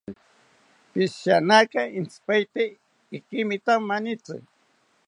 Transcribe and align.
Psihiyanaka 0.91 1.81
entzipaete 1.97 2.63
ikimita 3.17 3.73
manitzi 3.87 4.37